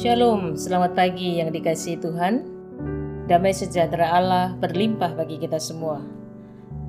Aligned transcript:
Shalom, 0.00 0.56
selamat 0.56 0.96
pagi 0.96 1.44
yang 1.44 1.52
dikasihi 1.52 2.00
Tuhan. 2.00 2.40
Damai 3.28 3.52
sejahtera 3.52 4.16
Allah 4.16 4.56
berlimpah 4.56 5.12
bagi 5.12 5.36
kita 5.36 5.60
semua. 5.60 6.00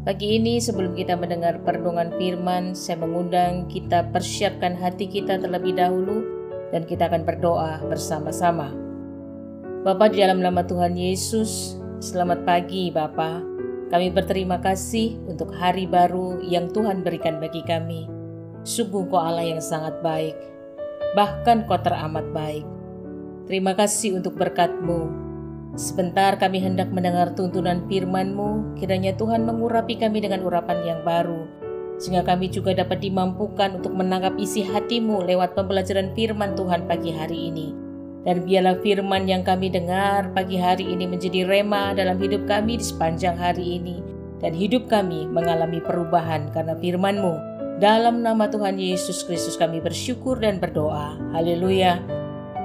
Pagi 0.07 0.39
ini 0.39 0.63
sebelum 0.63 0.95
kita 0.95 1.19
mendengar 1.19 1.59
perdongan 1.59 2.15
firman, 2.15 2.71
saya 2.71 3.03
mengundang 3.03 3.67
kita 3.67 4.07
persiapkan 4.15 4.79
hati 4.79 5.11
kita 5.11 5.43
terlebih 5.43 5.75
dahulu 5.75 6.23
dan 6.71 6.87
kita 6.87 7.11
akan 7.11 7.27
berdoa 7.27 7.83
bersama-sama. 7.83 8.71
Bapa 9.83 10.07
di 10.07 10.23
dalam 10.23 10.39
nama 10.39 10.63
Tuhan 10.63 10.95
Yesus, 10.95 11.75
selamat 11.99 12.47
pagi 12.47 12.95
Bapa. 12.95 13.43
Kami 13.91 14.07
berterima 14.15 14.63
kasih 14.63 15.19
untuk 15.27 15.51
hari 15.59 15.83
baru 15.83 16.39
yang 16.47 16.71
Tuhan 16.71 17.03
berikan 17.03 17.43
bagi 17.43 17.59
kami. 17.67 18.07
Sungguh 18.63 19.03
kau 19.11 19.19
Allah 19.19 19.51
yang 19.51 19.59
sangat 19.59 19.99
baik, 19.99 20.39
bahkan 21.11 21.67
kau 21.67 21.75
teramat 21.75 22.23
baik. 22.31 22.79
Terima 23.51 23.75
kasih 23.75 24.15
untuk 24.15 24.39
berkat-Mu. 24.39 25.11
Sebentar 25.75 26.39
kami 26.39 26.63
hendak 26.63 26.87
mendengar 26.87 27.35
tuntunan 27.35 27.83
firman-Mu, 27.83 28.79
kiranya 28.79 29.11
Tuhan 29.19 29.43
mengurapi 29.43 29.99
kami 29.99 30.23
dengan 30.23 30.47
urapan 30.47 30.79
yang 30.87 31.03
baru, 31.03 31.51
sehingga 31.99 32.23
kami 32.23 32.47
juga 32.47 32.71
dapat 32.71 33.03
dimampukan 33.03 33.83
untuk 33.83 33.91
menangkap 33.91 34.39
isi 34.39 34.63
hatimu 34.63 35.27
lewat 35.27 35.51
pembelajaran 35.51 36.15
firman 36.15 36.55
Tuhan 36.55 36.87
pagi 36.87 37.11
hari 37.11 37.51
ini. 37.51 37.75
Dan 38.23 38.47
biarlah 38.47 38.79
firman 38.79 39.27
yang 39.27 39.43
kami 39.43 39.67
dengar 39.67 40.31
pagi 40.31 40.55
hari 40.55 40.87
ini 40.87 41.11
menjadi 41.11 41.43
rema 41.43 41.91
dalam 41.91 42.23
hidup 42.23 42.47
kami 42.47 42.79
di 42.79 42.87
sepanjang 42.87 43.35
hari 43.35 43.83
ini. 43.83 43.99
Dan 44.39 44.55
hidup 44.55 44.87
kami 44.87 45.27
mengalami 45.27 45.83
perubahan 45.83 46.55
karena 46.55 46.71
firman-Mu. 46.79 47.35
Dalam 47.83 48.23
nama 48.23 48.47
Tuhan 48.47 48.79
Yesus 48.79 49.27
Kristus 49.27 49.59
kami 49.59 49.83
bersyukur 49.83 50.39
dan 50.39 50.63
berdoa. 50.63 51.19
Haleluya. 51.35 51.99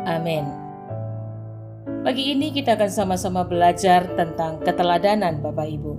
Amin. 0.07 0.66
Pagi 2.07 2.31
ini 2.31 2.55
kita 2.55 2.79
akan 2.79 2.87
sama-sama 2.87 3.43
belajar 3.43 4.07
tentang 4.15 4.63
keteladanan 4.63 5.43
Bapak 5.43 5.67
Ibu. 5.67 5.93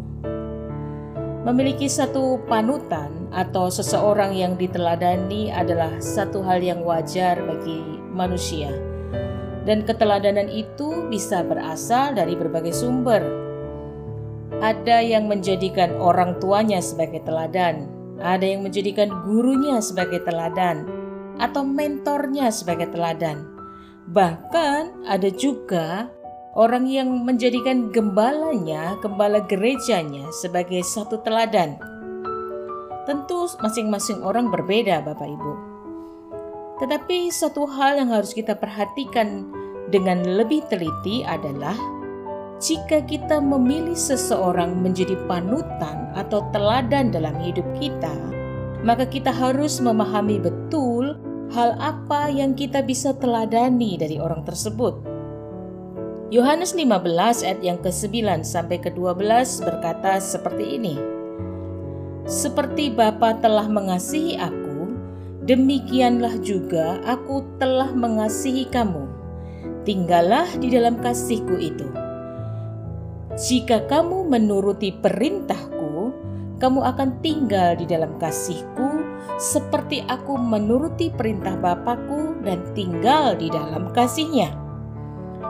Memiliki 1.43 1.91
satu 1.91 2.39
panutan 2.47 3.27
atau 3.35 3.67
seseorang 3.67 4.31
yang 4.31 4.55
diteladani 4.55 5.51
adalah 5.51 5.91
satu 5.99 6.39
hal 6.47 6.63
yang 6.63 6.79
wajar 6.87 7.43
bagi 7.43 7.83
manusia. 8.07 8.71
Dan 9.67 9.83
keteladanan 9.83 10.47
itu 10.47 11.11
bisa 11.11 11.43
berasal 11.43 12.15
dari 12.15 12.39
berbagai 12.39 12.71
sumber. 12.71 13.19
Ada 14.63 15.03
yang 15.03 15.27
menjadikan 15.27 15.91
orang 15.99 16.39
tuanya 16.39 16.79
sebagai 16.79 17.19
teladan, 17.27 17.83
ada 18.23 18.47
yang 18.47 18.63
menjadikan 18.63 19.11
gurunya 19.27 19.83
sebagai 19.83 20.23
teladan, 20.23 20.87
atau 21.35 21.67
mentornya 21.67 22.47
sebagai 22.47 22.95
teladan 22.95 23.56
Bahkan 24.07 25.03
ada 25.03 25.27
juga 25.27 26.07
orang 26.55 26.87
yang 26.87 27.11
menjadikan 27.27 27.91
gembalanya, 27.91 28.95
gembala 29.03 29.43
gerejanya 29.43 30.31
sebagai 30.31 30.79
satu 30.79 31.19
teladan. 31.27 31.75
Tentu 33.03 33.51
masing-masing 33.59 34.23
orang 34.23 34.47
berbeda 34.47 35.03
Bapak 35.03 35.27
Ibu. 35.27 35.53
Tetapi 36.79 37.33
satu 37.33 37.67
hal 37.67 37.99
yang 37.99 38.09
harus 38.15 38.31
kita 38.31 38.55
perhatikan 38.55 39.49
dengan 39.91 40.23
lebih 40.23 40.63
teliti 40.71 41.27
adalah 41.27 41.75
jika 42.57 43.05
kita 43.05 43.37
memilih 43.37 43.93
seseorang 43.95 44.81
menjadi 44.81 45.13
panutan 45.29 46.09
atau 46.17 46.47
teladan 46.49 47.13
dalam 47.13 47.37
hidup 47.43 47.65
kita, 47.77 48.13
maka 48.81 49.05
kita 49.05 49.29
harus 49.29 49.77
memahami 49.77 50.41
betul 50.41 51.17
hal 51.51 51.79
apa 51.79 52.27
yang 52.27 52.51
kita 52.57 52.83
bisa 52.83 53.15
teladani 53.15 53.95
dari 53.95 54.19
orang 54.19 54.43
tersebut. 54.43 54.99
Yohanes 56.27 56.75
15 56.75 57.47
ayat 57.47 57.59
yang 57.63 57.79
ke-9 57.79 58.43
sampai 58.43 58.83
ke-12 58.83 59.63
berkata 59.63 60.19
seperti 60.19 60.75
ini. 60.75 60.95
Seperti 62.27 62.91
Bapa 62.91 63.39
telah 63.39 63.71
mengasihi 63.71 64.35
aku, 64.35 64.91
demikianlah 65.47 66.35
juga 66.43 66.99
aku 67.07 67.47
telah 67.55 67.95
mengasihi 67.95 68.67
kamu. 68.67 69.07
Tinggallah 69.87 70.51
di 70.59 70.67
dalam 70.67 70.99
kasihku 70.99 71.55
itu. 71.55 71.87
Jika 73.39 73.87
kamu 73.87 74.27
menuruti 74.27 74.91
perintahku, 74.91 76.11
kamu 76.59 76.79
akan 76.83 77.09
tinggal 77.23 77.79
di 77.79 77.87
dalam 77.87 78.19
kasihku 78.19 78.96
seperti 79.35 80.07
aku 80.07 80.39
menuruti 80.39 81.11
perintah 81.11 81.59
Bapakku 81.59 82.39
dan 82.47 82.63
tinggal 82.71 83.35
di 83.35 83.51
dalam 83.51 83.91
kasihnya. 83.91 84.55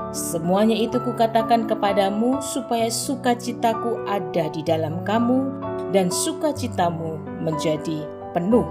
Semuanya 0.10 0.74
itu 0.74 0.98
kukatakan 0.98 1.70
kepadamu 1.70 2.42
supaya 2.42 2.90
sukacitaku 2.90 4.02
ada 4.10 4.50
di 4.50 4.66
dalam 4.66 5.06
kamu 5.06 5.62
dan 5.94 6.10
sukacitamu 6.10 7.22
menjadi 7.46 8.08
penuh. 8.34 8.66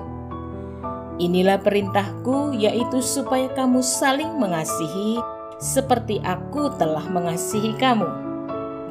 Inilah 1.17 1.62
perintahku 1.65 2.53
yaitu 2.53 3.00
supaya 3.00 3.49
kamu 3.56 3.81
saling 3.81 4.37
mengasihi 4.37 5.17
seperti 5.56 6.21
aku 6.21 6.69
telah 6.77 7.05
mengasihi 7.09 7.73
kamu. 7.81 8.09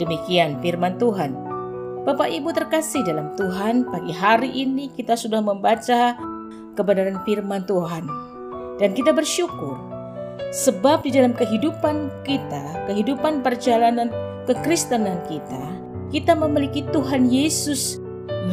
Demikian 0.01 0.57
firman 0.59 0.97
Tuhan. 0.97 1.44
Bapak 2.05 2.29
Ibu 2.29 2.53
terkasih 2.53 3.01
dalam 3.01 3.33
Tuhan, 3.33 3.89
pagi 3.89 4.13
hari 4.13 4.53
ini 4.53 4.93
kita 4.93 5.17
sudah 5.17 5.41
membaca 5.41 6.13
kebenaran 6.77 7.17
firman 7.25 7.65
Tuhan. 7.65 8.05
Dan 8.77 8.93
kita 8.93 9.09
bersyukur 9.09 9.73
sebab 10.53 11.01
di 11.01 11.17
dalam 11.17 11.33
kehidupan 11.33 12.13
kita, 12.21 12.85
kehidupan 12.85 13.41
perjalanan 13.41 14.13
kekristenan 14.45 15.17
kita, 15.25 15.65
kita 16.13 16.37
memiliki 16.37 16.85
Tuhan 16.93 17.25
Yesus 17.25 17.97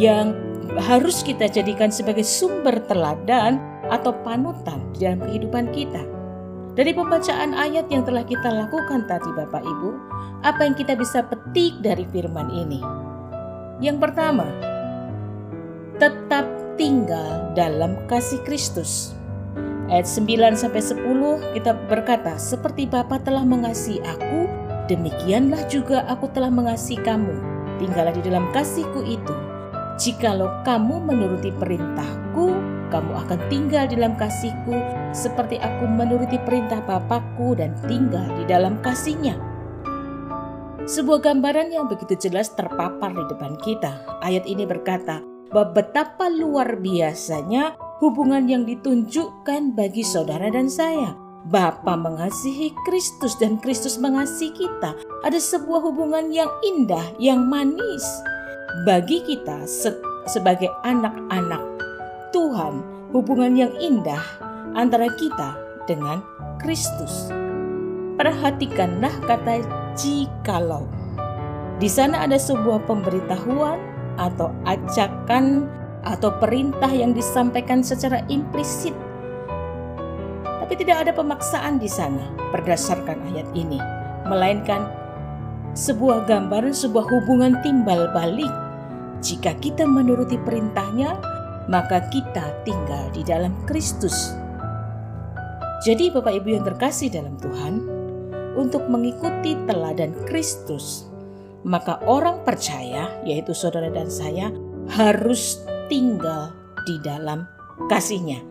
yang 0.00 0.32
harus 0.80 1.20
kita 1.20 1.44
jadikan 1.44 1.92
sebagai 1.92 2.24
sumber 2.24 2.80
teladan 2.88 3.60
atau 3.92 4.16
panutan 4.24 4.80
di 4.96 5.04
dalam 5.04 5.28
kehidupan 5.28 5.68
kita. 5.76 6.00
Dari 6.72 6.96
pembacaan 6.96 7.52
ayat 7.52 7.84
yang 7.92 8.00
telah 8.08 8.24
kita 8.24 8.48
lakukan 8.48 9.04
tadi 9.04 9.28
Bapak 9.36 9.60
Ibu, 9.60 9.90
apa 10.40 10.64
yang 10.64 10.72
kita 10.72 10.96
bisa 10.96 11.20
petik 11.20 11.84
dari 11.84 12.08
firman 12.08 12.48
ini? 12.48 13.01
Yang 13.82 13.98
pertama, 13.98 14.46
tetap 15.98 16.46
tinggal 16.78 17.50
dalam 17.58 17.98
kasih 18.06 18.38
Kristus. 18.46 19.10
Ayat 19.90 20.06
9 20.06 20.54
sampai 20.54 20.78
10 20.78 21.02
kita 21.58 21.74
berkata, 21.90 22.38
seperti 22.38 22.86
Bapa 22.86 23.18
telah 23.18 23.42
mengasihi 23.42 23.98
aku, 24.06 24.46
demikianlah 24.86 25.66
juga 25.66 26.06
aku 26.06 26.30
telah 26.30 26.48
mengasihi 26.48 27.02
kamu. 27.02 27.34
Tinggallah 27.82 28.14
di 28.14 28.22
dalam 28.22 28.54
kasihku 28.54 29.02
itu. 29.02 29.34
Jikalau 29.98 30.62
kamu 30.62 31.02
menuruti 31.02 31.50
perintahku, 31.50 32.54
kamu 32.94 33.12
akan 33.26 33.40
tinggal 33.50 33.90
di 33.90 33.98
dalam 33.98 34.14
kasihku 34.14 34.78
seperti 35.10 35.58
aku 35.58 35.90
menuruti 35.90 36.38
perintah 36.46 36.78
Bapakku 36.86 37.58
dan 37.58 37.74
tinggal 37.90 38.30
di 38.38 38.46
dalam 38.46 38.78
kasihnya. 38.78 39.51
Sebuah 40.82 41.22
gambaran 41.22 41.70
yang 41.70 41.86
begitu 41.86 42.18
jelas 42.26 42.50
terpapar 42.58 43.14
di 43.14 43.22
depan 43.30 43.54
kita. 43.62 44.02
Ayat 44.18 44.42
ini 44.50 44.66
berkata 44.66 45.22
bahwa 45.54 45.78
betapa 45.78 46.26
luar 46.26 46.82
biasanya 46.82 47.78
hubungan 48.02 48.50
yang 48.50 48.66
ditunjukkan 48.66 49.78
bagi 49.78 50.02
saudara 50.02 50.50
dan 50.50 50.66
saya. 50.66 51.14
Bapa 51.46 51.94
mengasihi 51.94 52.74
Kristus 52.82 53.38
dan 53.38 53.62
Kristus 53.62 53.94
mengasihi 53.98 54.50
kita. 54.58 54.98
Ada 55.22 55.38
sebuah 55.38 55.86
hubungan 55.86 56.34
yang 56.34 56.50
indah, 56.66 57.14
yang 57.22 57.46
manis 57.46 58.02
bagi 58.82 59.22
kita 59.22 59.62
se 59.66 59.94
sebagai 60.26 60.70
anak-anak 60.82 61.62
Tuhan. 62.34 62.82
Hubungan 63.14 63.54
yang 63.54 63.70
indah 63.78 64.22
antara 64.74 65.06
kita 65.14 65.54
dengan 65.86 66.26
Kristus. 66.58 67.30
Perhatikanlah 68.18 69.12
kata 69.26 69.81
jikalau. 69.98 70.86
Di 71.82 71.90
sana 71.90 72.22
ada 72.22 72.38
sebuah 72.38 72.86
pemberitahuan 72.86 73.78
atau 74.20 74.54
ajakan 74.68 75.66
atau 76.02 76.30
perintah 76.38 76.90
yang 76.90 77.14
disampaikan 77.14 77.82
secara 77.82 78.22
implisit. 78.30 78.94
Tapi 80.62 80.74
tidak 80.78 81.06
ada 81.06 81.12
pemaksaan 81.14 81.78
di 81.78 81.90
sana 81.90 82.22
berdasarkan 82.54 83.18
ayat 83.34 83.48
ini, 83.52 83.78
melainkan 84.26 84.88
sebuah 85.72 86.28
gambaran 86.28 86.72
sebuah 86.72 87.06
hubungan 87.08 87.58
timbal 87.64 88.08
balik. 88.12 88.50
Jika 89.22 89.54
kita 89.62 89.86
menuruti 89.86 90.34
perintahnya, 90.42 91.14
maka 91.70 92.02
kita 92.10 92.42
tinggal 92.66 93.06
di 93.14 93.22
dalam 93.22 93.54
Kristus. 93.70 94.34
Jadi 95.82 96.10
Bapak 96.14 96.30
Ibu 96.42 96.48
yang 96.58 96.64
terkasih 96.66 97.10
dalam 97.10 97.34
Tuhan, 97.38 97.91
untuk 98.58 98.88
mengikuti 98.88 99.56
teladan 99.64 100.12
Kristus, 100.28 101.08
maka 101.62 102.02
orang 102.04 102.42
percaya, 102.42 103.22
yaitu 103.22 103.54
saudara 103.54 103.88
dan 103.88 104.10
saya, 104.10 104.50
harus 104.90 105.62
tinggal 105.86 106.50
di 106.86 106.98
dalam 107.02 107.46
kasihnya. 107.86 108.42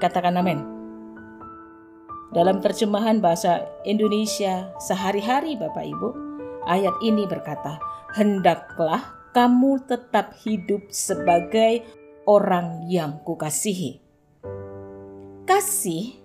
Katakan 0.00 0.40
amin. 0.40 0.60
Dalam 2.32 2.64
terjemahan 2.64 3.20
bahasa 3.20 3.68
Indonesia 3.84 4.72
sehari-hari 4.80 5.60
Bapak 5.60 5.84
Ibu, 5.84 6.08
ayat 6.64 6.96
ini 7.04 7.28
berkata, 7.28 7.76
"Hendaklah 8.16 9.04
kamu 9.36 9.84
tetap 9.84 10.32
hidup 10.40 10.88
sebagai 10.88 11.84
orang 12.24 12.88
yang 12.88 13.20
kukasihi." 13.20 14.00
Kasih 15.44 16.21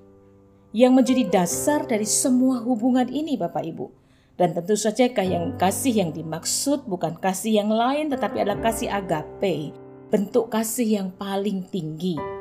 yang 0.77 0.93
menjadi 0.93 1.25
dasar 1.25 1.89
dari 1.89 2.05
semua 2.05 2.61
hubungan 2.61 3.09
ini 3.09 3.33
Bapak 3.33 3.65
Ibu. 3.65 3.89
Dan 4.37 4.53
tentu 4.53 4.77
saja 4.77 5.09
yang 5.09 5.57
kasih 5.57 6.05
yang 6.05 6.13
dimaksud 6.13 6.85
bukan 6.85 7.17
kasih 7.17 7.65
yang 7.65 7.73
lain 7.73 8.13
tetapi 8.13 8.45
adalah 8.45 8.61
kasih 8.61 8.93
agape, 8.93 9.73
bentuk 10.13 10.53
kasih 10.53 11.01
yang 11.01 11.09
paling 11.09 11.65
tinggi 11.73 12.37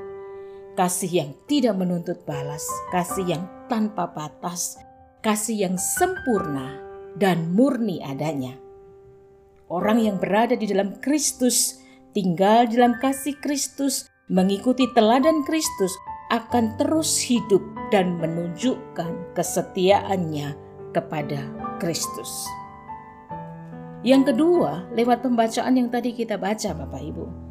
kasih 0.77 1.09
yang 1.09 1.31
tidak 1.49 1.75
menuntut 1.75 2.21
balas, 2.29 2.62
kasih 2.93 3.25
yang 3.25 3.44
tanpa 3.67 4.12
batas, 4.12 4.77
kasih 5.25 5.67
yang 5.67 5.77
sempurna 5.81 6.77
dan 7.17 7.50
murni 7.56 8.05
adanya. 8.05 8.53
Orang 9.73 9.99
yang 9.99 10.21
berada 10.21 10.55
di 10.55 10.69
dalam 10.69 11.00
Kristus, 11.00 11.81
tinggal 12.12 12.69
di 12.69 12.79
dalam 12.79 13.00
kasih 13.00 13.41
Kristus, 13.41 14.06
mengikuti 14.29 14.87
teladan 14.93 15.43
Kristus, 15.43 15.97
akan 16.32 16.75
terus 16.81 17.23
hidup 17.23 17.62
dan 17.94 18.19
menunjukkan 18.19 19.37
kesetiaannya 19.38 20.58
kepada 20.90 21.46
Kristus. 21.78 22.46
Yang 24.02 24.34
kedua, 24.34 24.87
lewat 24.94 25.23
pembacaan 25.23 25.75
yang 25.78 25.88
tadi 25.90 26.14
kita 26.14 26.38
baca, 26.38 26.70
Bapak 26.75 27.02
Ibu 27.02 27.46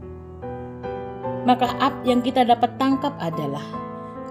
maka 1.45 1.77
apa 1.77 2.01
yang 2.03 2.25
kita 2.25 2.41
dapat 2.43 2.73
tangkap 2.81 3.13
adalah 3.21 3.63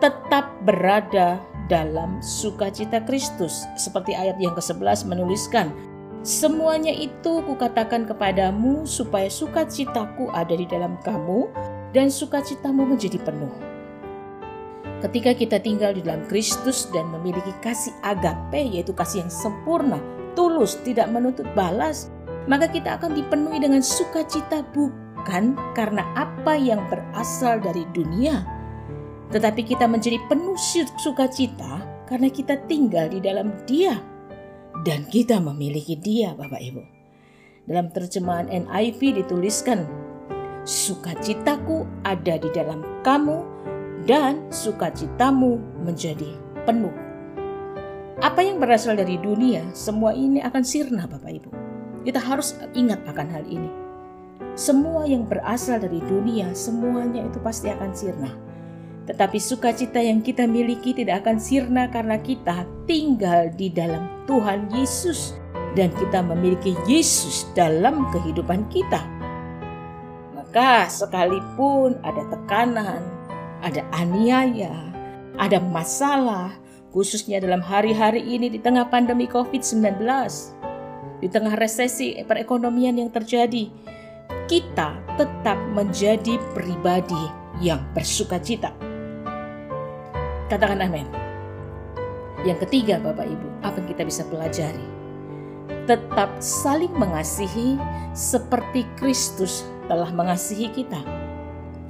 tetap 0.02 0.50
berada 0.67 1.38
dalam 1.70 2.19
sukacita 2.20 3.00
Kristus. 3.06 3.64
Seperti 3.79 4.12
ayat 4.12 4.37
yang 4.43 4.52
ke-11 4.52 5.08
menuliskan, 5.08 5.73
Semuanya 6.25 6.88
itu 6.88 7.44
kukatakan 7.44 8.08
kepadamu 8.08 8.88
supaya 8.88 9.29
sukacitaku 9.29 10.32
ada 10.32 10.56
di 10.56 10.64
dalam 10.64 10.96
kamu 11.05 11.52
dan 11.93 12.08
sukacitamu 12.08 12.81
menjadi 12.88 13.20
penuh. 13.20 13.52
Ketika 15.05 15.37
kita 15.37 15.61
tinggal 15.61 15.93
di 15.93 16.01
dalam 16.01 16.25
Kristus 16.33 16.89
dan 16.89 17.12
memiliki 17.12 17.53
kasih 17.61 17.93
agape 18.01 18.73
yaitu 18.73 18.97
kasih 18.97 19.29
yang 19.29 19.29
sempurna, 19.29 20.01
tulus, 20.33 20.81
tidak 20.81 21.12
menuntut 21.12 21.45
balas, 21.53 22.09
maka 22.49 22.65
kita 22.73 22.97
akan 22.97 23.12
dipenuhi 23.12 23.61
dengan 23.61 23.85
sukacita 23.85 24.65
bukan 24.73 25.61
karena 25.77 26.09
apa 26.17 26.56
yang 26.56 26.81
berasal 26.89 27.61
dari 27.61 27.85
dunia, 27.93 28.49
tetapi 29.29 29.69
kita 29.69 29.85
menjadi 29.85 30.17
penuh 30.25 30.56
sukacita 30.97 31.85
karena 32.09 32.33
kita 32.33 32.56
tinggal 32.65 33.05
di 33.12 33.21
dalam 33.21 33.53
Dia 33.69 34.01
dan 34.89 35.05
kita 35.05 35.37
memiliki 35.37 36.01
Dia, 36.01 36.33
Bapak 36.33 36.65
Ibu. 36.65 36.83
Dalam 37.69 37.93
terjemahan 37.93 38.49
NIV 38.49 39.21
dituliskan, 39.21 39.85
"Sukacitaku 40.65 41.85
ada 42.09 42.41
di 42.41 42.49
dalam 42.56 42.81
kamu 43.05 43.53
dan 44.05 44.49
sukacitamu 44.53 45.61
menjadi 45.85 46.37
penuh." 46.69 46.93
Apa 48.23 48.41
yang 48.41 48.62
berasal 48.62 48.95
dari 48.97 49.19
dunia, 49.21 49.67
semua 49.75 50.15
ini 50.15 50.41
akan 50.41 50.62
sirna, 50.62 51.05
Bapak 51.05 51.33
Ibu. 51.43 51.51
Kita 52.06 52.21
harus 52.21 52.56
ingat 52.73 53.03
akan 53.05 53.29
hal 53.33 53.45
ini 53.49 53.85
semua 54.55 55.03
yang 55.03 55.27
berasal 55.27 55.83
dari 55.83 55.99
dunia, 55.99 56.55
semuanya 56.55 57.27
itu 57.27 57.43
pasti 57.43 57.75
akan 57.75 57.91
sirna. 57.91 58.31
Tetapi 59.11 59.37
sukacita 59.43 59.99
yang 59.99 60.23
kita 60.23 60.47
miliki 60.47 60.95
tidak 60.95 61.27
akan 61.27 61.43
sirna 61.43 61.91
karena 61.91 62.23
kita 62.23 62.62
tinggal 62.87 63.51
di 63.51 63.69
dalam 63.75 64.06
Tuhan 64.31 64.71
Yesus 64.71 65.35
dan 65.75 65.91
kita 65.99 66.23
memiliki 66.23 66.79
Yesus 66.87 67.51
dalam 67.59 68.06
kehidupan 68.15 68.71
kita. 68.71 69.03
Maka 70.39 70.87
sekalipun 70.87 71.99
ada 72.06 72.23
tekanan, 72.31 73.03
ada 73.65 73.81
aniaya, 73.97 74.93
ada 75.41 75.57
masalah, 75.57 76.53
khususnya 76.93 77.41
dalam 77.41 77.65
hari-hari 77.65 78.21
ini 78.21 78.53
di 78.53 78.61
tengah 78.61 78.85
pandemi 78.93 79.25
COVID-19, 79.25 80.05
di 81.25 81.29
tengah 81.33 81.57
resesi 81.57 82.21
perekonomian 82.29 83.01
yang 83.01 83.09
terjadi, 83.09 83.73
kita 84.45 85.01
tetap 85.17 85.57
menjadi 85.73 86.37
pribadi 86.53 87.25
yang 87.65 87.81
bersuka 87.97 88.37
cita. 88.37 88.77
Katakan 90.53 90.85
amin. 90.85 91.09
Yang 92.45 92.69
ketiga 92.69 93.01
Bapak 93.01 93.25
Ibu, 93.25 93.49
apa 93.65 93.81
yang 93.81 93.89
kita 93.89 94.03
bisa 94.05 94.23
pelajari? 94.29 94.85
Tetap 95.89 96.45
saling 96.45 96.93
mengasihi 96.93 97.81
seperti 98.13 98.85
Kristus 99.01 99.65
telah 99.89 100.13
mengasihi 100.13 100.69
kita. 100.69 101.24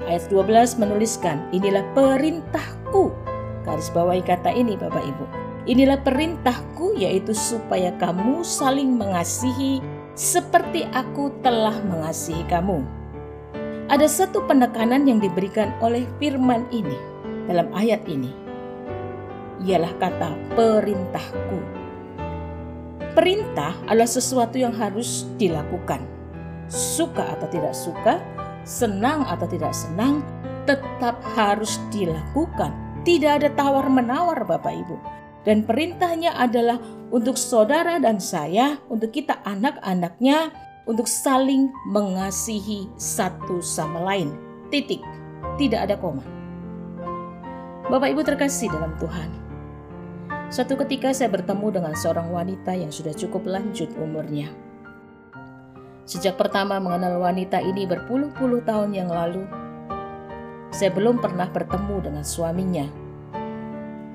Ayat 0.02 0.26
12 0.26 0.82
menuliskan, 0.82 1.46
inilah 1.55 1.87
perintahku. 1.94 3.14
Garis 3.62 3.88
bawahi 3.94 4.20
kata 4.26 4.50
ini 4.50 4.75
Bapak 4.75 5.06
Ibu. 5.06 5.25
Inilah 5.64 6.02
perintahku 6.02 6.99
yaitu 6.99 7.32
supaya 7.32 7.94
kamu 7.96 8.44
saling 8.44 8.99
mengasihi 8.99 9.81
seperti 10.12 10.85
aku 10.93 11.32
telah 11.41 11.73
mengasihi 11.88 12.44
kamu. 12.50 12.85
Ada 13.88 14.05
satu 14.05 14.44
penekanan 14.44 15.08
yang 15.08 15.25
diberikan 15.25 15.73
oleh 15.81 16.05
firman 16.20 16.69
ini 16.69 16.97
dalam 17.49 17.73
ayat 17.73 18.05
ini. 18.05 18.32
Ialah 19.64 19.93
kata 19.97 20.31
perintahku. 20.52 21.61
Perintah 23.14 23.73
adalah 23.88 24.11
sesuatu 24.11 24.58
yang 24.58 24.75
harus 24.75 25.25
dilakukan. 25.40 26.02
Suka 26.67 27.38
atau 27.38 27.47
tidak 27.49 27.73
suka, 27.73 28.19
senang 28.64 29.25
atau 29.28 29.46
tidak 29.49 29.72
senang, 29.72 30.25
tetap 30.64 31.20
harus 31.37 31.76
dilakukan. 31.93 32.72
Tidak 33.05 33.44
ada 33.44 33.49
tawar-menawar 33.52 34.49
Bapak 34.49 34.72
Ibu 34.72 34.96
dan 35.44 35.69
perintahnya 35.69 36.32
adalah 36.34 36.81
untuk 37.12 37.37
saudara 37.37 38.00
dan 38.00 38.16
saya, 38.16 38.81
untuk 38.88 39.12
kita 39.12 39.44
anak-anaknya, 39.44 40.50
untuk 40.88 41.05
saling 41.05 41.69
mengasihi 41.93 42.88
satu 42.96 43.61
sama 43.61 44.00
lain. 44.02 44.33
Titik, 44.73 45.04
tidak 45.61 45.87
ada 45.88 46.00
koma. 46.00 46.25
Bapak 47.92 48.09
Ibu 48.16 48.25
terkasih 48.25 48.73
dalam 48.73 48.97
Tuhan. 48.97 49.30
Suatu 50.49 50.80
ketika 50.80 51.12
saya 51.12 51.28
bertemu 51.28 51.76
dengan 51.76 51.92
seorang 51.92 52.33
wanita 52.33 52.73
yang 52.73 52.88
sudah 52.88 53.12
cukup 53.12 53.44
lanjut 53.44 53.92
umurnya. 54.00 54.49
Sejak 56.04 56.37
pertama 56.37 56.76
mengenal 56.80 57.16
wanita 57.20 57.61
ini 57.64 57.88
berpuluh-puluh 57.88 58.64
tahun 58.68 58.92
yang 58.92 59.08
lalu, 59.08 59.44
saya 60.68 60.92
belum 60.92 61.23
pernah 61.23 61.49
bertemu 61.49 61.96
dengan 62.04 62.25
suaminya 62.26 63.04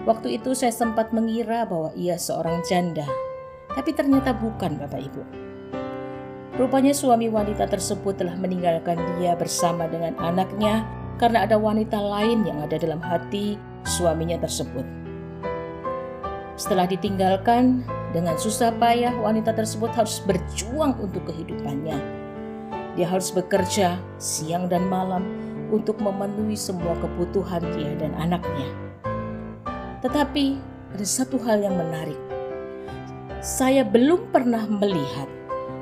Waktu 0.08 0.42
itu 0.42 0.56
saya 0.56 0.72
sempat 0.72 1.12
mengira 1.12 1.68
bahwa 1.68 1.92
ia 1.92 2.16
seorang 2.16 2.64
janda, 2.64 3.04
tapi 3.76 3.92
ternyata 3.92 4.32
bukan 4.32 4.80
Bapak 4.80 5.02
Ibu. 5.06 5.22
Rupanya 6.56 6.96
suami 6.96 7.28
wanita 7.28 7.68
tersebut 7.68 8.18
telah 8.18 8.34
meninggalkan 8.40 8.98
dia 9.20 9.36
bersama 9.36 9.92
dengan 9.92 10.16
anaknya 10.18 10.88
karena 11.20 11.44
ada 11.44 11.60
wanita 11.60 12.00
lain 12.00 12.48
yang 12.48 12.64
ada 12.64 12.80
dalam 12.80 13.04
hati 13.04 13.60
suaminya 13.84 14.40
tersebut. 14.40 14.88
Setelah 16.58 16.88
ditinggalkan, 16.88 17.84
dengan 18.10 18.34
susah 18.38 18.74
payah 18.78 19.14
wanita 19.14 19.54
tersebut 19.54 19.94
harus 19.94 20.18
berjuang 20.26 20.98
untuk 20.98 21.30
kehidupannya. 21.30 21.98
Dia 22.98 23.08
harus 23.08 23.30
bekerja 23.30 24.02
siang 24.18 24.66
dan 24.66 24.90
malam 24.90 25.24
untuk 25.70 26.02
memenuhi 26.02 26.58
semua 26.58 26.98
kebutuhan 26.98 27.62
dia 27.78 27.94
dan 28.02 28.18
anaknya. 28.18 28.70
Tetapi 30.02 30.58
ada 30.98 31.06
satu 31.06 31.38
hal 31.46 31.62
yang 31.62 31.78
menarik. 31.78 32.18
Saya 33.40 33.86
belum 33.86 34.34
pernah 34.34 34.66
melihat 34.68 35.30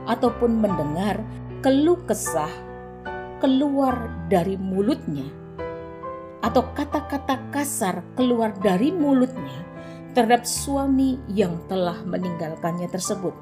ataupun 0.06 0.62
mendengar 0.62 1.24
keluh 1.64 1.98
kesah 2.06 2.52
keluar 3.38 4.10
dari 4.30 4.58
mulutnya 4.58 5.26
atau 6.42 6.64
kata-kata 6.74 7.38
kasar 7.50 8.06
keluar 8.14 8.54
dari 8.62 8.94
mulutnya 8.94 9.67
terhadap 10.18 10.50
suami 10.50 11.22
yang 11.30 11.62
telah 11.70 12.02
meninggalkannya 12.02 12.90
tersebut. 12.90 13.38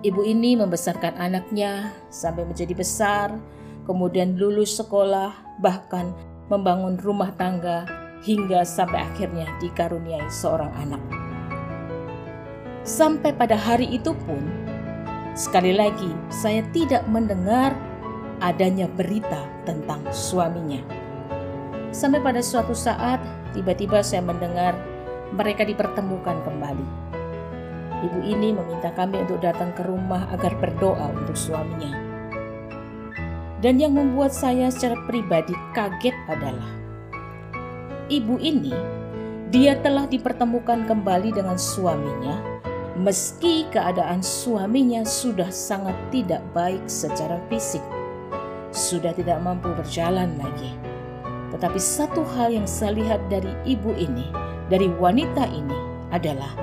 Ibu 0.00 0.24
ini 0.24 0.56
membesarkan 0.56 1.20
anaknya 1.20 1.92
sampai 2.08 2.48
menjadi 2.48 2.72
besar, 2.72 3.36
kemudian 3.84 4.40
lulus 4.40 4.72
sekolah, 4.80 5.60
bahkan 5.60 6.16
membangun 6.48 6.96
rumah 6.96 7.28
tangga 7.36 7.84
hingga 8.24 8.64
sampai 8.64 9.04
akhirnya 9.04 9.52
dikaruniai 9.60 10.32
seorang 10.32 10.72
anak. 10.80 11.02
Sampai 12.88 13.36
pada 13.36 13.60
hari 13.60 13.92
itu 13.92 14.16
pun, 14.24 14.40
sekali 15.36 15.76
lagi 15.76 16.08
saya 16.32 16.64
tidak 16.72 17.04
mendengar 17.04 17.76
adanya 18.40 18.88
berita 18.88 19.44
tentang 19.68 20.00
suaminya. 20.08 20.80
Sampai 21.92 22.24
pada 22.24 22.40
suatu 22.40 22.72
saat, 22.72 23.20
tiba-tiba 23.52 24.00
saya 24.00 24.24
mendengar 24.24 24.72
mereka 25.32 25.64
dipertemukan 25.64 26.44
kembali. 26.44 26.88
Ibu 28.02 28.20
ini 28.22 28.52
meminta 28.52 28.90
kami 28.92 29.22
untuk 29.24 29.40
datang 29.40 29.72
ke 29.72 29.82
rumah 29.86 30.26
agar 30.34 30.52
berdoa 30.58 31.10
untuk 31.12 31.38
suaminya. 31.38 31.96
Dan 33.62 33.78
yang 33.78 33.94
membuat 33.94 34.34
saya 34.34 34.68
secara 34.74 34.98
pribadi 35.06 35.54
kaget 35.70 36.14
adalah 36.26 36.66
ibu 38.10 38.34
ini 38.42 38.74
dia 39.54 39.78
telah 39.78 40.10
dipertemukan 40.10 40.84
kembali 40.90 41.30
dengan 41.30 41.54
suaminya 41.54 42.52
meski 42.98 43.64
keadaan 43.72 44.20
suaminya 44.20 45.00
sudah 45.02 45.48
sangat 45.48 45.96
tidak 46.12 46.44
baik 46.52 46.84
secara 46.84 47.40
fisik. 47.48 47.80
Sudah 48.72 49.12
tidak 49.16 49.40
mampu 49.40 49.72
berjalan 49.72 50.36
lagi. 50.36 50.72
Tetapi 51.52 51.76
satu 51.80 52.24
hal 52.36 52.52
yang 52.52 52.64
saya 52.64 52.96
lihat 52.96 53.20
dari 53.28 53.52
ibu 53.68 53.92
ini, 53.96 54.28
dari 54.72 54.88
wanita 54.88 55.44
ini 55.52 55.76
adalah 56.08 56.56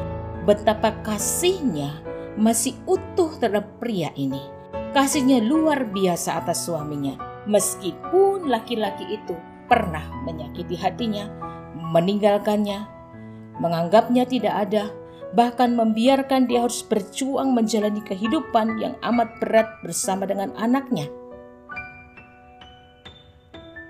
betapa 0.50 0.98
kasihnya 1.06 2.02
masih 2.42 2.74
utuh 2.90 3.30
terhadap 3.38 3.70
pria 3.78 4.10
ini. 4.18 4.42
Kasihnya 4.90 5.46
luar 5.46 5.86
biasa 5.86 6.42
atas 6.42 6.66
suaminya, 6.66 7.46
meskipun 7.46 8.50
laki-laki 8.50 9.06
itu 9.14 9.38
pernah 9.70 10.02
menyakiti 10.26 10.74
hatinya, 10.74 11.30
meninggalkannya, 11.78 12.90
menganggapnya 13.62 14.26
tidak 14.26 14.56
ada, 14.66 14.90
bahkan 15.38 15.78
membiarkan 15.78 16.50
dia 16.50 16.66
harus 16.66 16.82
berjuang 16.82 17.54
menjalani 17.54 18.02
kehidupan 18.02 18.82
yang 18.82 18.98
amat 19.06 19.30
berat 19.38 19.70
bersama 19.86 20.26
dengan 20.26 20.50
anaknya. 20.58 21.06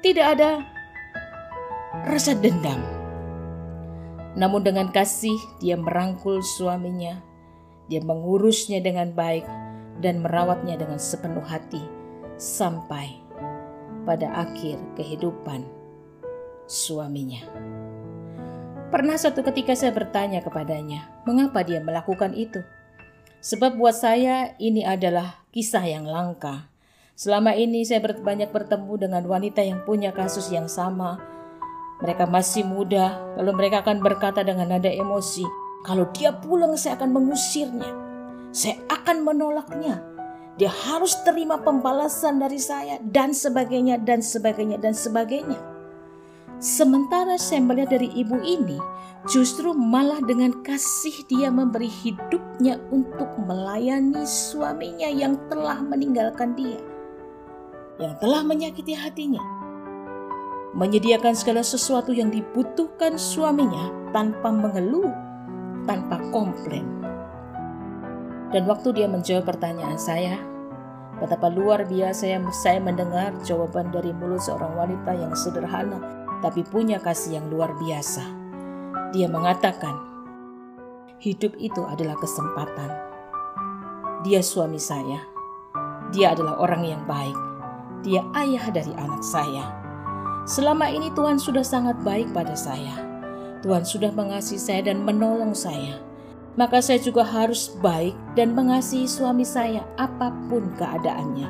Tidak 0.04 0.26
ada 0.36 0.60
rasa 2.04 2.36
dendam. 2.36 2.99
Namun 4.38 4.62
dengan 4.62 4.94
kasih 4.94 5.38
dia 5.58 5.74
merangkul 5.80 6.44
suaminya, 6.46 7.22
dia 7.90 8.02
mengurusnya 8.06 8.78
dengan 8.84 9.10
baik 9.14 9.46
dan 10.00 10.22
merawatnya 10.22 10.78
dengan 10.78 11.02
sepenuh 11.02 11.42
hati 11.42 11.82
sampai 12.38 13.18
pada 14.06 14.30
akhir 14.32 14.78
kehidupan 14.96 15.66
suaminya. 16.70 17.42
Pernah 18.90 19.22
suatu 19.22 19.46
ketika 19.46 19.78
saya 19.78 19.94
bertanya 19.94 20.42
kepadanya, 20.42 21.14
mengapa 21.26 21.62
dia 21.62 21.78
melakukan 21.78 22.34
itu? 22.34 22.66
Sebab 23.38 23.78
buat 23.78 23.94
saya 23.94 24.58
ini 24.58 24.82
adalah 24.82 25.46
kisah 25.54 25.86
yang 25.86 26.10
langka. 26.10 26.70
Selama 27.14 27.54
ini 27.54 27.86
saya 27.86 28.02
banyak 28.02 28.50
bertemu 28.50 28.94
dengan 28.98 29.24
wanita 29.30 29.62
yang 29.62 29.86
punya 29.86 30.10
kasus 30.10 30.50
yang 30.50 30.66
sama, 30.66 31.22
mereka 32.00 32.24
masih 32.24 32.64
muda, 32.64 33.20
lalu 33.36 33.52
mereka 33.60 33.84
akan 33.84 34.00
berkata 34.00 34.40
dengan 34.40 34.72
nada 34.72 34.88
emosi, 34.88 35.44
"Kalau 35.84 36.08
dia 36.16 36.32
pulang, 36.32 36.80
saya 36.80 36.96
akan 36.96 37.12
mengusirnya. 37.12 37.92
Saya 38.56 38.80
akan 38.88 39.28
menolaknya. 39.28 40.00
Dia 40.56 40.72
harus 40.72 41.16
terima 41.28 41.60
pembalasan 41.60 42.40
dari 42.40 42.60
saya, 42.60 43.04
dan 43.04 43.36
sebagainya, 43.36 44.00
dan 44.00 44.24
sebagainya, 44.24 44.80
dan 44.80 44.96
sebagainya." 44.96 45.60
Sementara 46.60 47.36
saya 47.36 47.64
melihat 47.64 48.00
dari 48.00 48.12
ibu 48.16 48.36
ini, 48.44 48.80
justru 49.28 49.76
malah 49.76 50.24
dengan 50.24 50.64
kasih 50.64 51.28
dia 51.28 51.52
memberi 51.52 51.88
hidupnya 51.88 52.80
untuk 52.96 53.28
melayani 53.44 54.24
suaminya 54.24 55.08
yang 55.08 55.36
telah 55.52 55.80
meninggalkan 55.84 56.56
dia, 56.56 56.80
yang 58.00 58.16
telah 58.20 58.44
menyakiti 58.44 58.96
hatinya 58.96 59.59
menyediakan 60.74 61.34
segala 61.34 61.66
sesuatu 61.66 62.14
yang 62.14 62.30
dibutuhkan 62.30 63.18
suaminya 63.18 63.90
tanpa 64.14 64.54
mengeluh, 64.54 65.10
tanpa 65.90 66.22
komplain. 66.30 66.86
Dan 68.54 68.66
waktu 68.66 68.94
dia 68.94 69.06
menjawab 69.10 69.50
pertanyaan 69.50 69.98
saya, 69.98 70.38
betapa 71.18 71.50
luar 71.50 71.86
biasa 71.86 72.30
yang 72.30 72.46
saya 72.54 72.82
mendengar 72.82 73.34
jawaban 73.46 73.90
dari 73.90 74.14
mulut 74.14 74.42
seorang 74.42 74.74
wanita 74.78 75.12
yang 75.14 75.34
sederhana 75.34 76.02
tapi 76.40 76.64
punya 76.64 76.98
kasih 77.02 77.42
yang 77.42 77.52
luar 77.52 77.76
biasa. 77.76 78.24
Dia 79.12 79.28
mengatakan, 79.28 79.96
hidup 81.20 81.58
itu 81.60 81.84
adalah 81.84 82.16
kesempatan. 82.16 82.90
Dia 84.24 84.40
suami 84.40 84.80
saya. 84.80 85.20
Dia 86.16 86.34
adalah 86.34 86.58
orang 86.64 86.84
yang 86.88 87.04
baik. 87.06 87.38
Dia 88.08 88.24
ayah 88.40 88.72
dari 88.72 88.96
anak 88.96 89.20
saya 89.20 89.79
Selama 90.50 90.90
ini 90.90 91.14
Tuhan 91.14 91.38
sudah 91.38 91.62
sangat 91.62 91.94
baik 92.02 92.34
pada 92.34 92.58
saya. 92.58 92.98
Tuhan 93.62 93.86
sudah 93.86 94.10
mengasihi 94.10 94.58
saya 94.58 94.82
dan 94.90 95.06
menolong 95.06 95.54
saya. 95.54 96.02
Maka 96.58 96.82
saya 96.82 96.98
juga 96.98 97.22
harus 97.22 97.70
baik 97.86 98.18
dan 98.34 98.58
mengasihi 98.58 99.06
suami 99.06 99.46
saya 99.46 99.86
apa 100.02 100.34
pun 100.50 100.74
keadaannya. 100.74 101.46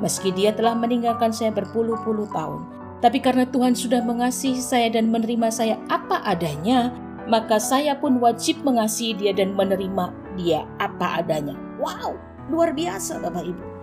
Meski 0.00 0.32
dia 0.32 0.56
telah 0.56 0.72
meninggalkan 0.72 1.36
saya 1.36 1.52
berpuluh-puluh 1.52 2.32
tahun. 2.32 2.64
Tapi 3.04 3.20
karena 3.20 3.44
Tuhan 3.44 3.76
sudah 3.76 4.00
mengasihi 4.00 4.56
saya 4.56 4.88
dan 4.88 5.12
menerima 5.12 5.52
saya 5.52 5.76
apa 5.92 6.24
adanya, 6.24 6.96
maka 7.28 7.60
saya 7.60 7.92
pun 7.92 8.16
wajib 8.24 8.64
mengasihi 8.64 9.20
dia 9.20 9.36
dan 9.36 9.52
menerima 9.52 10.16
dia 10.40 10.64
apa 10.80 11.20
adanya. 11.20 11.52
Wow, 11.76 12.16
luar 12.48 12.72
biasa 12.72 13.20
Bapak 13.20 13.44
Ibu. 13.44 13.79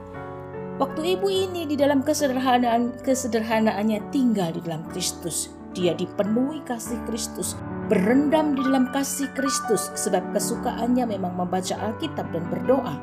Waktu 0.78 1.18
ibu 1.18 1.26
ini 1.26 1.66
di 1.66 1.74
dalam 1.74 2.06
kesederhanaan 2.06 2.94
kesederhanaannya 3.02 4.14
tinggal 4.14 4.54
di 4.54 4.62
dalam 4.62 4.86
Kristus. 4.94 5.50
Dia 5.74 5.98
dipenuhi 5.98 6.62
kasih 6.70 7.02
Kristus, 7.10 7.58
berendam 7.90 8.54
di 8.54 8.62
dalam 8.62 8.94
kasih 8.94 9.26
Kristus 9.34 9.90
sebab 9.98 10.38
kesukaannya 10.38 11.10
memang 11.10 11.34
membaca 11.34 11.74
Alkitab 11.82 12.30
dan 12.30 12.46
berdoa. 12.54 12.94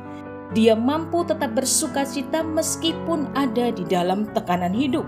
Dia 0.55 0.71
mampu 0.71 1.27
tetap 1.27 1.51
bersuka 1.51 2.07
cita 2.07 2.47
meskipun 2.47 3.27
ada 3.35 3.75
di 3.75 3.83
dalam 3.83 4.23
tekanan 4.31 4.71
hidup. 4.71 5.03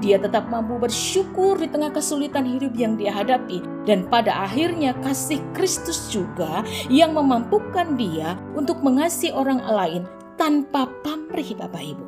Dia 0.00 0.16
tetap 0.16 0.48
mampu 0.48 0.80
bersyukur 0.80 1.60
di 1.60 1.68
tengah 1.68 1.92
kesulitan 1.92 2.48
hidup 2.48 2.72
yang 2.80 2.96
dia 2.96 3.12
hadapi 3.12 3.60
dan 3.84 4.08
pada 4.08 4.48
akhirnya 4.48 4.96
kasih 5.04 5.40
Kristus 5.52 6.08
juga 6.08 6.64
yang 6.88 7.12
memampukan 7.12 7.92
dia 8.00 8.40
untuk 8.56 8.80
mengasihi 8.80 9.36
orang 9.36 9.60
lain 9.60 10.04
tanpa 10.36 10.84
pamrih 11.00 11.56
Bapak 11.56 11.80
Ibu. 11.80 12.05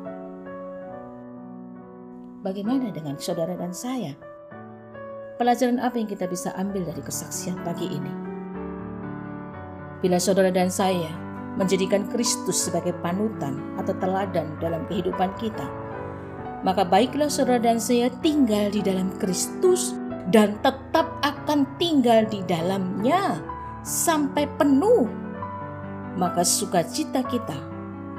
Bagaimana 2.49 2.89
dengan 2.89 3.13
saudara 3.21 3.53
dan 3.53 3.69
saya? 3.69 4.17
Pelajaran 5.37 5.77
apa 5.77 6.01
yang 6.01 6.09
kita 6.09 6.25
bisa 6.25 6.49
ambil 6.57 6.81
dari 6.81 6.97
kesaksian 6.97 7.61
pagi 7.61 7.85
ini? 7.85 8.09
Bila 10.01 10.17
saudara 10.17 10.49
dan 10.49 10.73
saya 10.73 11.13
menjadikan 11.61 12.09
Kristus 12.09 12.65
sebagai 12.65 12.97
panutan 13.05 13.61
atau 13.77 13.93
teladan 14.01 14.57
dalam 14.57 14.81
kehidupan 14.89 15.29
kita, 15.37 15.61
maka 16.65 16.81
baiklah 16.81 17.29
saudara 17.29 17.61
dan 17.61 17.77
saya 17.77 18.09
tinggal 18.25 18.73
di 18.73 18.81
dalam 18.81 19.13
Kristus 19.21 19.93
dan 20.33 20.57
tetap 20.65 21.05
akan 21.21 21.69
tinggal 21.77 22.25
di 22.25 22.41
dalamnya 22.49 23.45
sampai 23.85 24.49
penuh. 24.57 25.05
Maka 26.17 26.41
sukacita 26.41 27.21
kita 27.29 27.61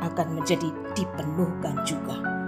akan 0.06 0.38
menjadi 0.38 0.70
dipenuhkan 0.94 1.82
juga. 1.82 2.39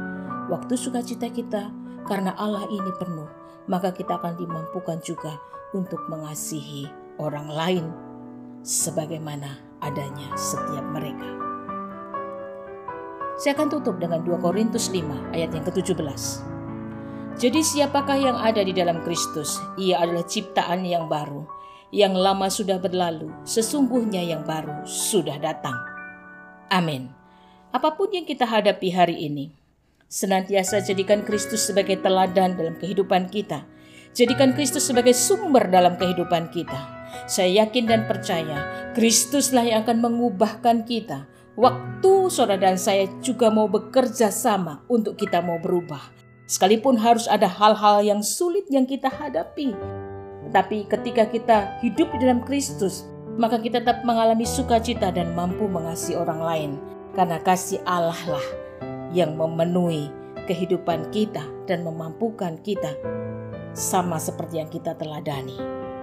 Waktu 0.52 0.76
sukacita 0.76 1.32
kita 1.32 1.72
karena 2.04 2.36
Allah 2.36 2.68
ini 2.68 2.92
penuh, 3.00 3.24
maka 3.72 3.88
kita 3.88 4.20
akan 4.20 4.36
dimampukan 4.36 5.00
juga 5.00 5.40
untuk 5.72 6.04
mengasihi 6.12 6.92
orang 7.16 7.48
lain 7.48 7.86
sebagaimana 8.60 9.56
adanya 9.80 10.28
setiap 10.36 10.84
mereka. 10.92 11.24
Saya 13.40 13.56
akan 13.56 13.80
tutup 13.80 13.96
dengan 13.96 14.20
2 14.20 14.44
Korintus 14.44 14.92
5 14.92 15.32
ayat 15.32 15.56
yang 15.56 15.64
ke-17. 15.64 16.20
Jadi 17.40 17.60
siapakah 17.64 18.20
yang 18.20 18.36
ada 18.36 18.60
di 18.60 18.76
dalam 18.76 19.00
Kristus? 19.00 19.56
Ia 19.80 20.04
adalah 20.04 20.28
ciptaan 20.28 20.84
yang 20.84 21.08
baru. 21.08 21.48
Yang 21.88 22.14
lama 22.20 22.46
sudah 22.52 22.76
berlalu, 22.76 23.32
sesungguhnya 23.48 24.20
yang 24.20 24.44
baru 24.44 24.84
sudah 24.84 25.40
datang. 25.40 25.80
Amin 26.68 27.22
apa 27.72 27.96
pun 27.96 28.12
yang 28.12 28.28
kita 28.28 28.44
hadapi 28.44 28.92
hari 28.92 29.16
ini. 29.32 29.61
Senantiasa 30.12 30.84
jadikan 30.84 31.24
Kristus 31.24 31.64
sebagai 31.64 31.96
teladan 32.04 32.52
dalam 32.52 32.76
kehidupan 32.76 33.32
kita. 33.32 33.64
Jadikan 34.12 34.52
Kristus 34.52 34.84
sebagai 34.84 35.16
sumber 35.16 35.72
dalam 35.72 35.96
kehidupan 35.96 36.52
kita. 36.52 36.76
Saya 37.24 37.64
yakin 37.64 37.88
dan 37.88 38.04
percaya 38.04 38.92
Kristuslah 38.92 39.64
yang 39.64 39.88
akan 39.88 40.04
mengubahkan 40.04 40.84
kita. 40.84 41.24
Waktu 41.56 42.28
saudara 42.28 42.60
dan 42.60 42.76
saya 42.76 43.08
juga 43.24 43.48
mau 43.48 43.72
bekerja 43.72 44.28
sama 44.28 44.84
untuk 44.92 45.16
kita 45.16 45.40
mau 45.40 45.56
berubah. 45.56 46.12
Sekalipun 46.44 47.00
harus 47.00 47.24
ada 47.24 47.48
hal-hal 47.48 48.04
yang 48.04 48.20
sulit 48.20 48.68
yang 48.68 48.84
kita 48.84 49.08
hadapi. 49.08 49.72
Tapi 50.52 50.92
ketika 50.92 51.24
kita 51.24 51.80
hidup 51.80 52.12
di 52.12 52.20
dalam 52.20 52.44
Kristus, 52.44 53.08
maka 53.40 53.56
kita 53.56 53.80
tetap 53.80 54.04
mengalami 54.04 54.44
sukacita 54.44 55.08
dan 55.08 55.32
mampu 55.32 55.64
mengasihi 55.64 56.20
orang 56.20 56.40
lain 56.44 56.70
karena 57.16 57.40
kasih 57.40 57.80
Allah 57.88 58.20
lah 58.28 58.61
yang 59.12 59.36
memenuhi 59.36 60.08
kehidupan 60.48 61.12
kita 61.12 61.44
dan 61.68 61.84
memampukan 61.86 62.58
kita 62.64 62.96
sama 63.72 64.18
seperti 64.18 64.60
yang 64.60 64.68
kita 64.72 64.96
teladani. 64.96 65.56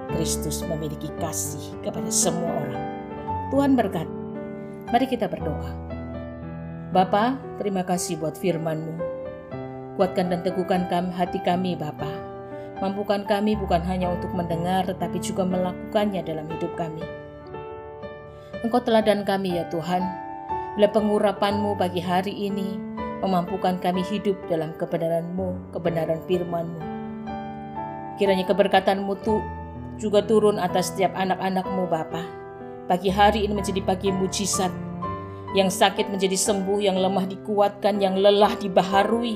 Kristus 0.09 0.65
memiliki 0.65 1.09
kasih 1.21 1.77
kepada 1.85 2.09
semua 2.09 2.49
orang. 2.65 2.85
Tuhan 3.53 3.77
berkat. 3.77 4.09
Mari 4.89 5.05
kita 5.05 5.29
berdoa. 5.29 5.69
Bapa, 6.89 7.37
terima 7.61 7.85
kasih 7.85 8.17
buat 8.17 8.33
firman-Mu. 8.33 8.97
Kuatkan 10.01 10.33
dan 10.33 10.41
teguhkan 10.41 10.89
kami, 10.89 11.13
hati 11.13 11.37
kami, 11.45 11.77
Bapa. 11.77 12.09
Mampukan 12.81 13.27
kami 13.29 13.53
bukan 13.59 13.85
hanya 13.85 14.09
untuk 14.09 14.33
mendengar, 14.33 14.87
tetapi 14.89 15.21
juga 15.21 15.45
melakukannya 15.45 16.25
dalam 16.25 16.49
hidup 16.49 16.73
kami. 16.73 17.05
Engkau 18.65 18.81
teladan 18.81 19.21
kami 19.27 19.61
ya 19.61 19.69
Tuhan. 19.69 20.28
Bila 20.79 20.95
pengurapan-Mu 20.95 21.75
pagi 21.75 21.99
hari 21.99 22.31
ini 22.31 22.79
memampukan 23.19 23.83
kami 23.83 23.99
hidup 23.99 24.39
dalam 24.47 24.71
kebenaran-Mu, 24.79 25.75
kebenaran 25.75 26.23
firman-Mu. 26.23 26.79
Kiranya 28.15 28.47
keberkatan-Mu 28.47 29.11
tu 29.19 29.43
juga 29.99 30.23
turun 30.23 30.55
atas 30.55 30.95
setiap 30.95 31.11
anak-anak-Mu 31.19 31.83
Bapa. 31.83 32.23
Pagi 32.87 33.11
hari 33.11 33.43
ini 33.43 33.59
menjadi 33.59 33.83
pagi 33.83 34.07
mujizat. 34.07 34.71
Yang 35.51 35.83
sakit 35.83 36.15
menjadi 36.15 36.39
sembuh, 36.39 36.79
yang 36.79 36.95
lemah 36.95 37.27
dikuatkan, 37.27 37.99
yang 37.99 38.15
lelah 38.15 38.55
dibaharui. 38.55 39.35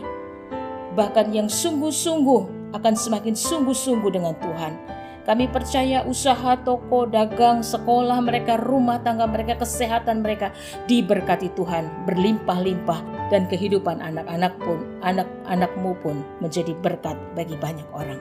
Bahkan 0.96 1.36
yang 1.36 1.52
sungguh-sungguh 1.52 2.72
akan 2.72 2.94
semakin 2.96 3.36
sungguh-sungguh 3.36 4.16
dengan 4.16 4.32
Tuhan. 4.40 5.03
Kami 5.24 5.48
percaya 5.48 6.04
usaha 6.04 6.60
toko, 6.68 7.08
dagang, 7.08 7.64
sekolah 7.64 8.20
mereka, 8.20 8.60
rumah 8.60 9.00
tangga 9.00 9.24
mereka, 9.24 9.56
kesehatan 9.56 10.20
mereka 10.20 10.52
diberkati 10.92 11.48
Tuhan 11.56 11.88
berlimpah-limpah 12.04 13.32
dan 13.32 13.48
kehidupan 13.48 14.04
anak-anak 14.04 14.52
pun, 14.60 14.84
anak-anakmu 15.00 15.96
pun 16.04 16.20
menjadi 16.44 16.76
berkat 16.84 17.16
bagi 17.40 17.56
banyak 17.56 17.88
orang. 17.96 18.20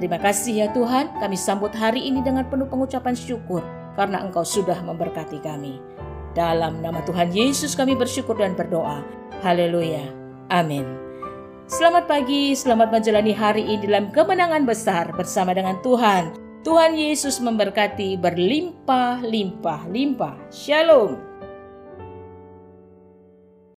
Terima 0.00 0.16
kasih 0.16 0.64
ya 0.64 0.66
Tuhan, 0.72 1.20
kami 1.20 1.36
sambut 1.36 1.74
hari 1.74 2.06
ini 2.06 2.24
dengan 2.24 2.48
penuh 2.48 2.70
pengucapan 2.70 3.12
syukur 3.12 3.60
karena 3.98 4.24
Engkau 4.24 4.46
sudah 4.46 4.78
memberkati 4.80 5.42
kami. 5.44 5.82
Dalam 6.32 6.80
nama 6.80 7.02
Tuhan 7.02 7.34
Yesus 7.34 7.74
kami 7.74 7.98
bersyukur 7.98 8.38
dan 8.38 8.54
berdoa. 8.54 9.02
Haleluya. 9.42 10.06
Amin. 10.48 11.07
Selamat 11.68 12.08
pagi, 12.08 12.56
selamat 12.56 12.88
menjalani 12.96 13.36
hari 13.36 13.60
ini 13.60 13.84
dalam 13.92 14.08
kemenangan 14.08 14.64
besar 14.64 15.12
bersama 15.12 15.52
dengan 15.52 15.76
Tuhan. 15.84 16.32
Tuhan 16.64 16.96
Yesus 16.96 17.44
memberkati 17.44 18.16
berlimpah, 18.16 19.20
limpah, 19.20 19.84
limpah. 19.92 20.32
Shalom. 20.48 21.27